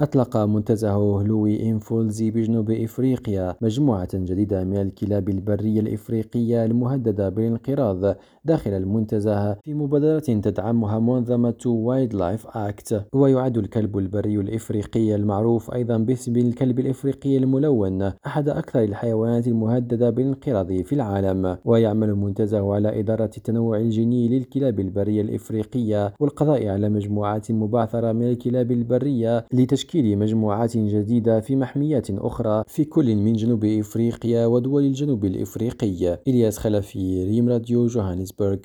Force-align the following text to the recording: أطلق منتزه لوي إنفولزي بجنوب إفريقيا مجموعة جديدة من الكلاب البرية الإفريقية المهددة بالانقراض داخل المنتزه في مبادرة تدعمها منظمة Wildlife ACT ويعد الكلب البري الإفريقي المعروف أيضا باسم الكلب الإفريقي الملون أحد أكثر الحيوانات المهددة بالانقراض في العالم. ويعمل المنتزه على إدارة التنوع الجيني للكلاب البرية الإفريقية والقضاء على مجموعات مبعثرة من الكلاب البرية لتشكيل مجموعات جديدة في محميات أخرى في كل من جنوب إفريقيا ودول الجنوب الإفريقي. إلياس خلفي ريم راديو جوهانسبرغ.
أطلق 0.00 0.36
منتزه 0.36 1.22
لوي 1.22 1.70
إنفولزي 1.70 2.30
بجنوب 2.30 2.70
إفريقيا 2.70 3.56
مجموعة 3.60 4.08
جديدة 4.14 4.64
من 4.64 4.76
الكلاب 4.76 5.28
البرية 5.28 5.80
الإفريقية 5.80 6.64
المهددة 6.64 7.28
بالانقراض 7.28 8.16
داخل 8.44 8.70
المنتزه 8.70 9.54
في 9.54 9.74
مبادرة 9.74 10.18
تدعمها 10.18 10.98
منظمة 10.98 11.54
Wildlife 11.66 12.46
ACT 12.46 13.04
ويعد 13.12 13.58
الكلب 13.58 13.98
البري 13.98 14.36
الإفريقي 14.40 15.14
المعروف 15.14 15.74
أيضا 15.74 15.96
باسم 15.98 16.36
الكلب 16.36 16.78
الإفريقي 16.78 17.36
الملون 17.36 18.02
أحد 18.02 18.48
أكثر 18.48 18.82
الحيوانات 18.84 19.46
المهددة 19.46 20.10
بالانقراض 20.10 20.72
في 20.82 20.92
العالم. 20.94 21.56
ويعمل 21.64 22.08
المنتزه 22.08 22.74
على 22.74 23.00
إدارة 23.00 23.30
التنوع 23.36 23.76
الجيني 23.78 24.28
للكلاب 24.28 24.80
البرية 24.80 25.22
الإفريقية 25.22 26.12
والقضاء 26.20 26.68
على 26.68 26.88
مجموعات 26.88 27.52
مبعثرة 27.52 28.12
من 28.12 28.28
الكلاب 28.28 28.70
البرية 28.72 29.44
لتشكيل 29.52 29.87
مجموعات 29.96 30.76
جديدة 30.76 31.40
في 31.40 31.56
محميات 31.56 32.10
أخرى 32.10 32.64
في 32.66 32.84
كل 32.84 33.16
من 33.16 33.32
جنوب 33.32 33.64
إفريقيا 33.64 34.46
ودول 34.46 34.84
الجنوب 34.84 35.24
الإفريقي. 35.24 36.18
إلياس 36.28 36.58
خلفي 36.58 37.24
ريم 37.24 37.48
راديو 37.48 37.86
جوهانسبرغ. 37.86 38.58